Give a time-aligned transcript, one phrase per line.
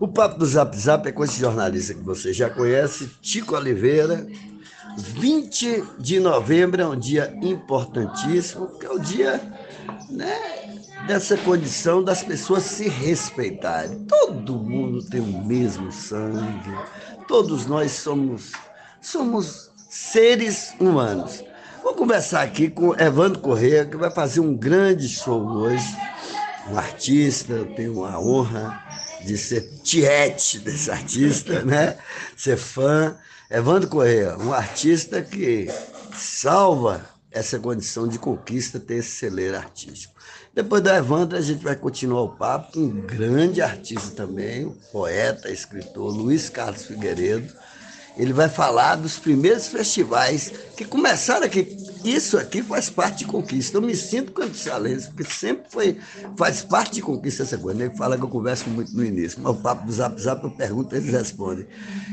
[0.00, 4.26] O Papo do Zap Zap é com esse jornalista que você já conhece, Tico Oliveira.
[4.96, 9.40] 20 de novembro é um dia importantíssimo, porque é o dia
[10.10, 10.36] né,
[11.06, 14.04] dessa condição das pessoas se respeitarem.
[14.04, 16.76] Todo mundo tem o mesmo sangue,
[17.26, 18.52] todos nós somos,
[19.00, 21.42] somos seres humanos.
[21.82, 25.96] Vou conversar aqui com Evandro Corrêa, que vai fazer um grande show hoje.
[26.70, 28.80] Um artista, eu tenho a honra
[29.24, 31.98] de ser tiete desse artista, né?
[32.36, 33.16] Ser fã.
[33.50, 35.68] Evandro Corrêa, um artista que
[36.16, 40.14] salva essa condição de conquista, ter esse celeiro artístico.
[40.54, 44.72] Depois da Evandro, a gente vai continuar o papo com um grande artista também, o
[44.92, 47.52] poeta, escritor Luiz Carlos Figueiredo,
[48.16, 51.76] ele vai falar dos primeiros festivais que começaram aqui.
[52.04, 53.78] Isso aqui faz parte de conquista.
[53.78, 55.98] Eu me sinto cantucialense, porque sempre foi,
[56.36, 57.84] faz parte de conquista essa coisa.
[57.84, 60.50] Ele fala que eu converso muito no início, mas o papo do Zap Zap eu
[60.50, 61.66] pergunto, eles respondem.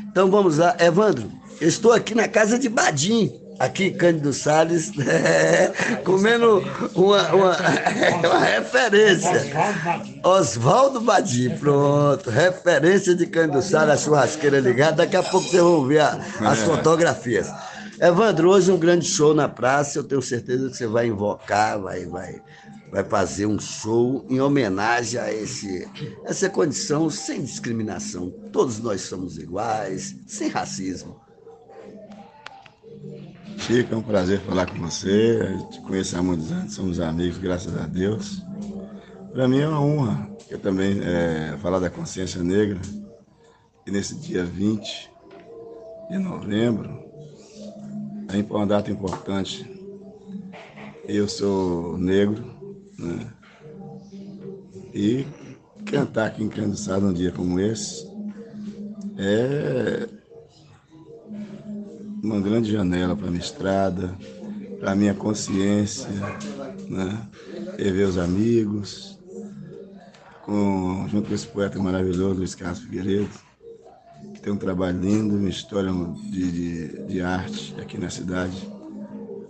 [0.10, 0.76] Então vamos lá.
[0.80, 5.72] Evandro, eu estou aqui na casa de Badim aqui Cândido Salles, é,
[6.04, 6.64] comendo
[6.96, 7.58] uma, uma,
[8.26, 9.44] uma referência.
[10.24, 12.30] Oswaldo Badi, pronto.
[12.30, 14.98] Referência de Cândido Salles, a churrasqueira ligada.
[14.98, 16.66] Daqui a pouco vocês vão ver as é.
[16.66, 17.52] fotografias.
[18.00, 20.00] Evandro, hoje um grande show na praça.
[20.00, 22.42] Eu tenho certeza que você vai invocar, vai, vai,
[22.90, 25.86] vai fazer um show em homenagem a esse,
[26.24, 28.30] essa condição sem discriminação.
[28.54, 31.20] Todos nós somos iguais, sem racismo.
[33.70, 35.42] Chico, é um prazer falar com você.
[35.44, 38.44] Eu te conheço há muitos anos, somos amigos, graças a Deus.
[39.32, 42.80] Para mim é uma honra eu também é, falar da consciência negra.
[43.86, 45.12] E nesse dia 20
[46.10, 46.90] de novembro,
[48.30, 49.64] é uma data importante.
[51.08, 52.44] Eu sou negro,
[52.98, 53.32] né?
[54.96, 55.28] E
[55.86, 56.50] cantar aqui em
[57.00, 58.10] num dia como esse
[59.16, 60.19] é
[62.24, 64.16] uma grande janela para minha estrada,
[64.80, 66.10] para minha consciência,
[66.88, 67.28] né?
[67.78, 69.18] E ver os amigos,
[70.44, 73.30] com, junto com esse poeta maravilhoso, Luiz Carlos Figueiredo,
[74.34, 75.92] que tem um trabalho lindo, uma história
[76.30, 78.70] de, de, de arte aqui na cidade,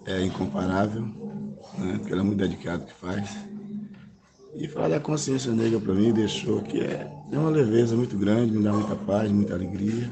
[0.06, 1.04] é incomparável,
[1.78, 1.98] né?
[1.98, 3.36] porque ele é muito dedicado que faz.
[4.56, 8.52] E falar da consciência negra para mim deixou que é, é uma leveza muito grande,
[8.52, 10.12] me dá muita paz, muita alegria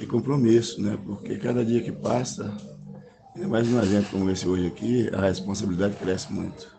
[0.00, 0.98] e compromisso, né?
[1.04, 2.52] Porque cada dia que passa,
[3.34, 6.76] ainda mais um evento como esse hoje aqui, a responsabilidade cresce muito.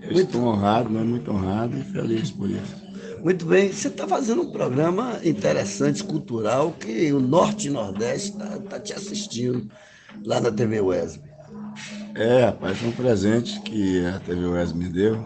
[0.00, 1.02] Eu muito estou honrado, né?
[1.02, 2.90] muito honrado e feliz por isso.
[3.22, 8.58] Muito bem, você está fazendo um programa interessante, cultural, que o Norte e Nordeste está
[8.58, 9.70] tá te assistindo
[10.24, 11.28] lá na TV Wesley.
[12.14, 15.22] É, rapaz, foi um presente que a TV Wesley me deu.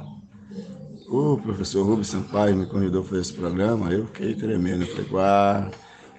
[1.09, 4.83] O professor Rubens Sampaio me convidou para esse programa, eu fiquei tremendo.
[4.83, 5.71] Eu falei, ah,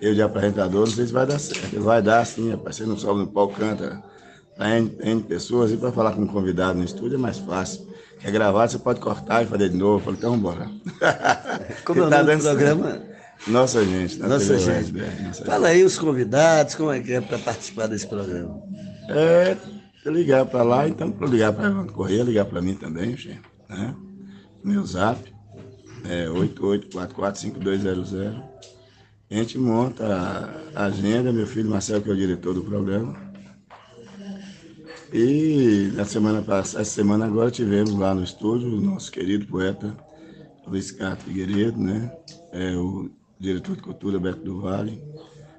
[0.02, 1.82] eu de apresentador, não sei se vai dar certo.
[1.82, 2.76] Vai dar sim, rapaz.
[2.76, 4.04] Você não sobe no palco, canta
[4.56, 7.88] para N, N pessoas e para falar com um convidado no estúdio é mais fácil.
[8.20, 9.98] Quer gravar, você pode cortar e fazer de novo.
[9.98, 10.70] Eu falei, então bora.
[11.86, 13.02] Como é o tá nome do programa?
[13.48, 14.18] Nossa gente.
[14.20, 14.94] Nossa gente.
[14.94, 18.60] nossa Fala aí os convidados, como é que é para participar desse programa?
[19.10, 19.56] É,
[20.06, 23.94] ligar para lá, então para ligar para Evandro Correia, ligar para mim também, gente, né?
[24.64, 25.20] Meu zap
[26.10, 28.55] é 88445200.
[29.30, 30.06] A gente monta
[30.75, 33.16] a agenda, meu filho Marcelo, que é o diretor do programa.
[35.12, 39.96] E na semana passada, essa semana agora tivemos lá no estúdio o nosso querido poeta
[40.68, 42.12] Luiz Carlos Figueiredo, né?
[42.52, 43.09] É, o
[43.40, 45.02] diretor de cultura Beto do Vale.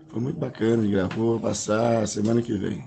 [0.09, 2.84] Foi muito bacana, ele gravou, vou passar semana que vem.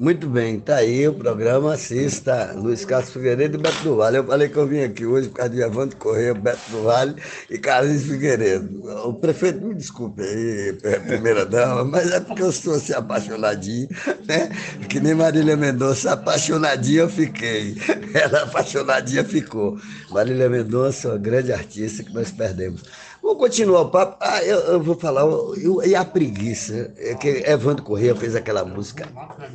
[0.00, 4.16] Muito bem, tá aí o programa, assista Luiz Carlos Figueiredo e Beto do Vale.
[4.16, 7.16] Eu falei que eu vim aqui hoje por causa de Evandro Correia, Beto do Vale
[7.50, 8.82] e Carlos Figueiredo.
[9.06, 10.72] O prefeito, me desculpe aí,
[11.06, 13.88] primeira dama, mas é porque eu sou assim apaixonadinho,
[14.26, 14.48] né?
[14.88, 17.76] Que nem Marília Mendonça, apaixonadinha eu fiquei.
[18.14, 19.78] Ela apaixonadinha ficou.
[20.10, 22.84] Marília Mendonça, uma grande artista que nós perdemos.
[23.30, 24.16] Vou continuar o papo.
[24.18, 25.22] Ah, eu, eu vou falar.
[25.22, 26.90] Eu, e a preguiça?
[26.98, 29.06] É que Evandro Corrêa fez aquela música.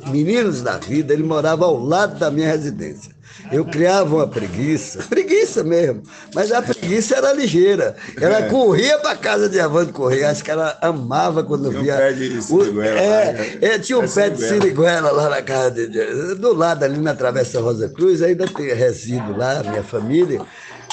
[0.06, 3.14] Meninos da Vida, ele morava ao lado da minha residência.
[3.52, 6.02] Eu criava uma preguiça, preguiça mesmo,
[6.34, 7.94] mas a preguiça era ligeira.
[8.18, 8.48] Ela é.
[8.48, 11.94] corria para casa de Evandro Corrêa, acho que ela amava quando tinha via.
[11.94, 13.58] Um pé de siriguela, é, né?
[13.60, 17.14] é, tinha um é pé de siriguela lá na casa de, do lado, ali na
[17.14, 20.40] Travessa Rosa Cruz, ainda tem resíduo lá, minha família.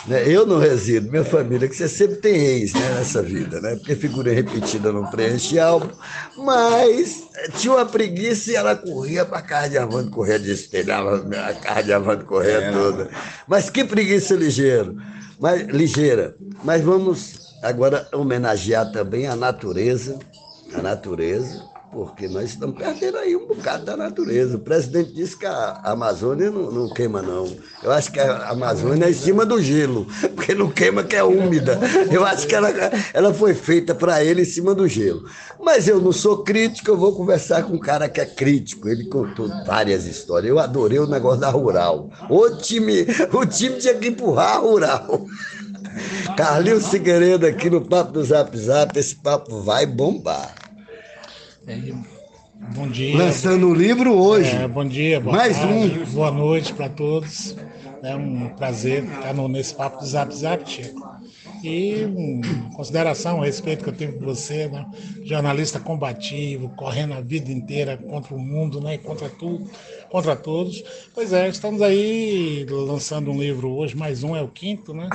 [0.07, 0.23] Né?
[0.27, 3.75] Eu não resido, minha família, que você sempre tem ex né, nessa vida, né?
[3.75, 5.89] Porque figura repetida não preenche álbum,
[6.37, 7.23] mas
[7.57, 11.83] tinha uma preguiça e ela corria para a casa de Avante correr, destelhava a casa
[11.83, 13.09] de Avante correr é, toda.
[13.47, 14.97] Mas que preguiça ligeiro,
[15.39, 16.35] mas, ligeira.
[16.63, 20.19] Mas vamos Agora, homenagear também a natureza,
[20.73, 21.63] a natureza,
[21.93, 24.57] porque nós estamos perdendo aí um bocado da natureza.
[24.57, 27.55] O presidente disse que a Amazônia não, não, queima, não.
[27.83, 31.23] Eu acho que a Amazônia é em cima do gelo, porque não queima, que é
[31.23, 31.79] úmida.
[32.11, 32.69] Eu acho que ela,
[33.13, 35.23] ela foi feita para ele em cima do gelo.
[35.59, 38.89] Mas eu não sou crítico, eu vou conversar com um cara que é crítico.
[38.89, 40.49] Ele contou várias histórias.
[40.49, 42.09] Eu adorei o negócio da Rural.
[42.27, 45.27] O time, o time tinha que empurrar a Rural.
[46.35, 48.97] Carlinhos Figueiredo aqui no Papo do Zap Zap.
[48.97, 50.62] Esse papo vai bombar.
[51.65, 51.77] É,
[52.75, 53.17] bom dia.
[53.17, 54.53] Lançando o livro hoje.
[54.53, 56.05] É, bom dia, boa Mais tarde, um.
[56.11, 57.55] Boa noite para todos.
[58.03, 61.01] É um prazer estar nesse papo do Zap Zap, Chico.
[61.63, 64.85] E uma consideração a respeito que eu tenho por você, né?
[65.23, 68.97] jornalista combativo, correndo a vida inteira contra o mundo, né?
[68.97, 69.69] contra tudo,
[70.09, 70.83] contra todos.
[71.15, 75.07] Pois é, estamos aí lançando um livro hoje, mais um, é o quinto, né?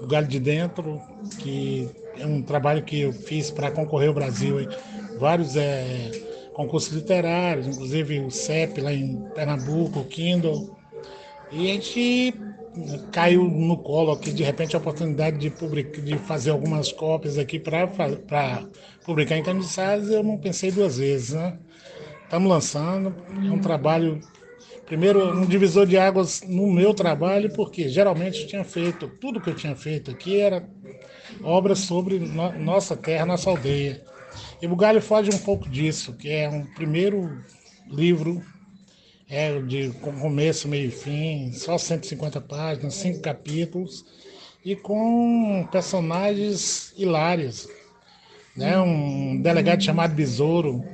[0.00, 1.00] O Galho de Dentro,
[1.38, 4.60] que é um trabalho que eu fiz para concorrer ao Brasil
[5.18, 6.10] vários é,
[6.54, 10.76] concursos literários, inclusive o CEP lá em Pernambuco, o Kindle.
[11.50, 12.34] E a gente
[13.10, 17.58] caiu no colo aqui, de repente, a oportunidade de, publicar, de fazer algumas cópias aqui
[17.58, 17.88] para
[19.04, 21.58] publicar em Caniçados, eu não pensei duas vezes, né?
[22.24, 23.14] Estamos lançando,
[23.46, 24.20] é um trabalho,
[24.86, 29.50] primeiro, um divisor de águas no meu trabalho, porque geralmente eu tinha feito, tudo que
[29.50, 30.66] eu tinha feito aqui era
[31.42, 34.02] obras sobre no, nossa terra, nossa aldeia.
[34.62, 37.42] E Bugalho foge um pouco disso, que é um primeiro
[37.90, 38.40] livro
[39.28, 44.04] é, de com começo, meio e fim, só 150 páginas, cinco capítulos,
[44.64, 47.68] e com personagens hilários.
[48.56, 48.78] Né?
[48.78, 50.84] Um delegado chamado Besouro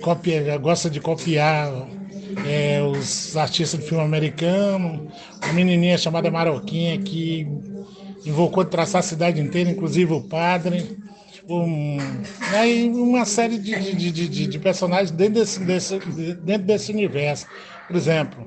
[0.00, 1.70] copia, gosta de copiar
[2.48, 5.12] é, os artistas do filme americano,
[5.44, 7.46] uma menininha chamada Maroquinha que
[8.24, 11.04] invocou de traçar a cidade inteira, inclusive o padre
[11.48, 11.96] um,
[12.50, 17.46] né, uma série de, de, de, de, personagens dentro desse, desse, dentro desse universo.
[17.86, 18.46] Por exemplo,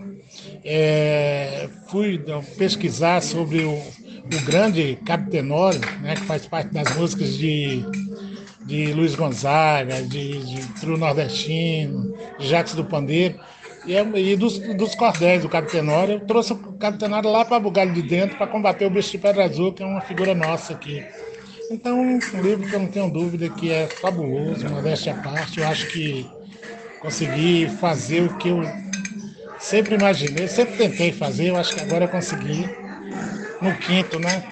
[0.64, 2.24] é, fui
[2.58, 7.86] pesquisar sobre o, o grande Captenório, né, que faz parte das músicas de,
[8.66, 13.40] de Luiz Gonzaga, de, de Trio Nordestino, Jacques do Pandeiro,
[13.86, 16.16] e, é, e dos, dos, cordéis do Captenório.
[16.16, 19.46] Eu trouxe o Captenório lá para Bugalho de Dentro para combater o bicho de Pedra
[19.46, 21.04] Azul, que é uma figura nossa aqui.
[21.72, 25.60] Então, um livro que eu não tenho dúvida que é fabuloso, modéstia à parte.
[25.60, 26.28] Eu acho que
[27.00, 28.64] consegui fazer o que eu
[29.60, 32.68] sempre imaginei, sempre tentei fazer, eu acho que agora eu consegui
[33.62, 34.44] no quinto, né?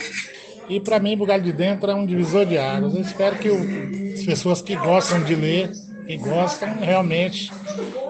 [0.69, 2.94] E para mim, Bugalho de Dentro é um divisor de águas.
[2.94, 5.72] Eu espero que o, as pessoas que gostam de ler,
[6.06, 7.52] que gostam, realmente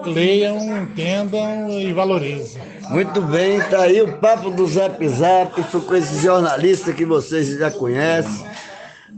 [0.04, 2.60] leiam, entendam e valorizem.
[2.90, 7.70] Muito bem, tá aí o papo do Zap Zap, com esse jornalista que vocês já
[7.70, 8.46] conhecem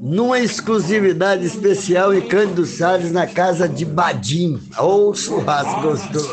[0.00, 4.58] numa exclusividade especial em Cândido Salles, na casa de Badim.
[4.79, 6.31] Ô, oh, churrasco gostoso.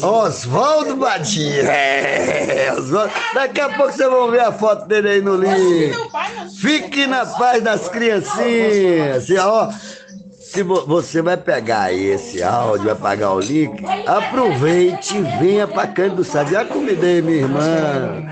[0.00, 1.50] Oh, Oswaldo Badim.
[1.50, 3.12] É, Oswaldo.
[3.34, 5.92] Daqui a pouco vocês vão ver a foto dele aí no link.
[6.60, 9.28] Fique na paz das criancinhas.
[9.30, 9.70] Ó,
[10.38, 16.22] se você vai pegar esse áudio, vai pagar o link, aproveite e venha para Cândido
[16.22, 16.52] Salles.
[16.52, 18.22] Já convidei minha irmã.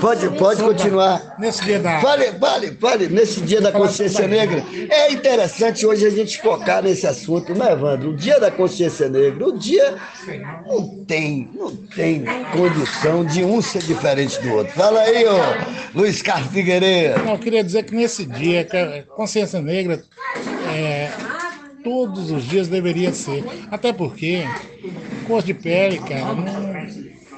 [0.00, 1.36] Pode, pode continuar.
[1.38, 2.00] Nesse dia da.
[2.00, 4.62] Fale, fale, fale, nesse dia da consciência negra.
[4.90, 8.10] É interessante hoje a gente focar nesse assunto, né, Evandro?
[8.10, 9.94] O dia da consciência negra, o dia
[10.66, 14.72] não tem, não tem condição de um ser diferente do outro.
[14.72, 17.22] Fala aí, ô Luiz Carlos Figueiredo.
[17.24, 20.02] Não, eu queria dizer que nesse dia, que a consciência negra
[20.74, 21.10] é,
[21.82, 23.44] todos os dias deveria ser.
[23.70, 24.44] Até porque
[25.26, 26.65] cor de pele, cara, não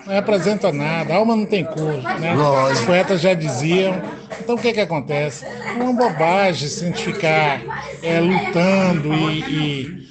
[0.09, 2.35] não representa nada, a alma não tem cor, né?
[2.73, 4.01] Os poetas já diziam.
[4.41, 5.45] Então o que que acontece?
[5.45, 7.61] É uma bobagem se a gente ficar
[8.03, 10.09] é, lutando e, e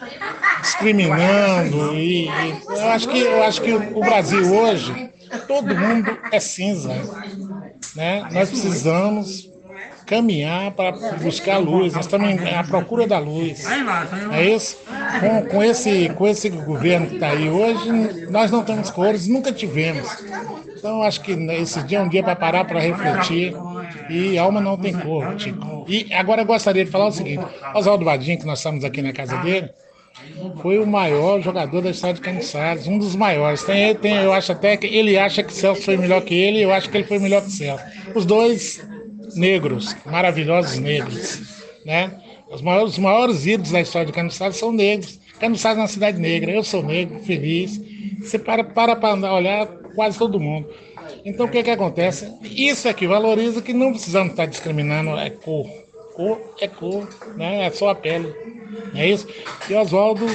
[0.62, 1.96] discriminando.
[1.96, 5.10] E, e, eu acho que, eu acho que o Brasil hoje,
[5.48, 6.94] todo mundo é cinza.
[7.96, 8.28] Né?
[8.32, 9.50] Nós precisamos
[10.08, 11.94] caminhar para buscar luz.
[11.94, 13.66] Nós estamos à procura da luz.
[14.32, 14.78] É isso?
[15.20, 19.52] Com, com, esse, com esse governo que está aí hoje, nós não temos cores, nunca
[19.52, 20.08] tivemos.
[20.76, 23.54] Então, acho que esse dia é um dia para parar para refletir.
[24.10, 25.86] E alma não tem cor, Tico.
[25.88, 27.46] E agora eu gostaria de falar o seguinte:
[27.76, 29.70] Oswaldo Vadinho, que nós estamos aqui na casa dele,
[30.62, 33.64] foi o maior jogador da história de Caniçados, um dos maiores.
[33.64, 36.72] Tem, tem, eu acho até que ele acha que Celso foi melhor que ele, eu
[36.72, 37.84] acho que ele foi melhor que Celso.
[38.16, 38.82] Os dois
[39.38, 42.12] negros, maravilhosos negros, né?
[42.50, 45.20] Os maiores, os maiores ídolos da história de Caniçados são negros.
[45.40, 47.80] Caniçados é uma cidade negra, eu sou negro, feliz.
[48.22, 50.68] Você para para, olhar quase todo mundo.
[51.24, 52.34] Então o que que acontece?
[52.44, 55.68] Isso que valoriza que não precisamos estar discriminando é cor,
[56.16, 57.66] cor é cor, né?
[57.66, 58.34] é só a pele.
[58.96, 59.28] É isso?
[59.70, 60.26] E Oswaldo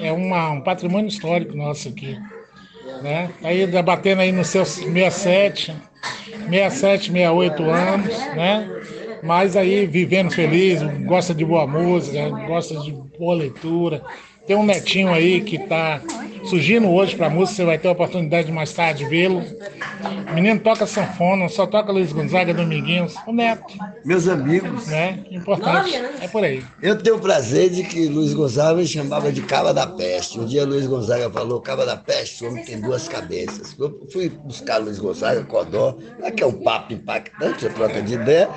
[0.00, 2.16] é uma, um patrimônio histórico nosso aqui.
[3.02, 3.30] Né?
[3.42, 5.74] Aí debatendo aí nos seus 67,
[6.48, 8.70] 67, 68 anos, né?
[9.22, 14.02] Mas aí vivendo feliz, gosta de boa música, gosta de boa leitura.
[14.46, 16.00] Tem um netinho aí que está
[16.46, 19.42] surgindo hoje para música, você vai ter a oportunidade de mais tarde vê-lo.
[20.30, 23.74] O menino toca sanfona, só toca Luiz Gonzaga, Dominguinhos, o neto.
[24.04, 24.86] Meus amigos.
[24.86, 25.24] Né?
[25.30, 26.62] Importante, é por aí.
[26.80, 30.38] Eu tenho o prazer de que Luiz Gonzaga me chamava de Caba da Peste.
[30.38, 33.74] Um dia Luiz Gonzaga falou, Caba da Peste, o homem tem duas cabeças.
[33.78, 38.14] Eu fui buscar Luiz Gonzaga, Codó, é que é um papo impactante, você troca de
[38.14, 38.48] ideia.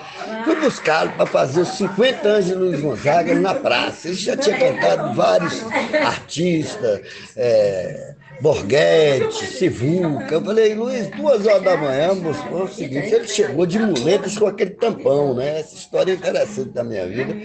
[0.43, 4.08] Fui buscá-lo para fazer os 50 anos de Luiz Gonzaga na praça.
[4.08, 5.60] Ele já tinha cantado vários
[6.05, 7.01] artistas,
[7.36, 10.36] é, Borghetti, Sivuca.
[10.36, 14.48] Eu falei, Luiz, duas horas da manhã, mostrou o seguinte, ele chegou de muletas com
[14.48, 15.59] aquele tampão, né?
[15.59, 17.36] Essa história é interessante da minha vida.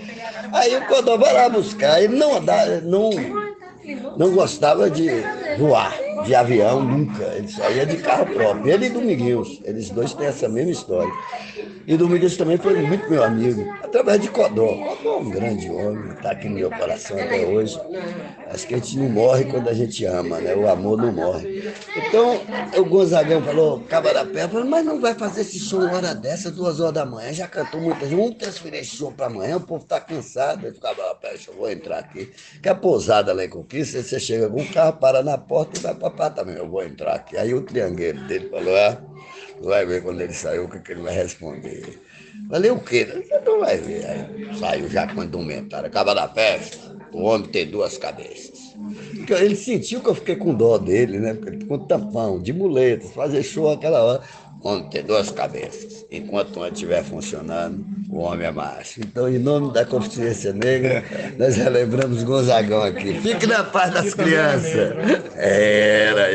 [0.52, 3.10] Aí o Codó vai lá buscar, ele não andava, não,
[4.16, 5.08] não gostava de
[5.58, 5.94] voar,
[6.24, 7.24] de avião, nunca.
[7.36, 8.72] Ele saía de carro próprio.
[8.72, 11.12] Ele e Dominguinhos, eles dois têm essa mesma história.
[11.86, 14.68] E Domingues também foi muito meu amigo, através de Codó.
[14.68, 17.78] Codó é um grande homem, está aqui no meu coração até hoje.
[18.48, 20.54] Acho que a gente não morre quando a gente ama, né?
[20.54, 21.70] O amor não morre.
[21.96, 22.40] Então,
[22.78, 26.50] o Gonzagão falou, Caba da Pé, falou, mas não vai fazer esse show hora dessa,
[26.50, 27.32] duas horas da manhã.
[27.32, 30.66] Já cantou muitas vezes, vamos transferir esse show para amanhã, o povo está cansado.
[30.66, 32.30] Ele ficava, da Pé, eu vou entrar aqui.
[32.62, 35.82] Que a pousada lá em Conquista, você chega com o carro, para na porta e
[35.82, 37.36] vai para também, eu vou entrar aqui.
[37.36, 38.98] Aí o triangueiro dele falou, ah,
[39.62, 42.00] vai ver quando ele saiu o que, que ele vai responder.
[42.50, 43.04] Falei, o quê?
[43.04, 44.06] Você não vai ver.
[44.06, 45.86] Aí saiu já com indumentário.
[45.86, 48.74] Acaba da festa, o homem tem duas cabeças.
[49.28, 51.34] Ele sentiu que eu fiquei com dó dele, né?
[51.34, 54.22] Porque ele com tampão, de muletas, fazer show aquela hora.
[54.64, 56.06] O homem tem duas cabeças.
[56.10, 58.98] Enquanto uma estiver funcionando, o homem é macho.
[59.02, 61.04] Então, em nome da consciência negra,
[61.36, 63.20] nós relembramos Gonzagão aqui.
[63.20, 64.94] Fique na paz das crianças.
[65.36, 66.32] Era.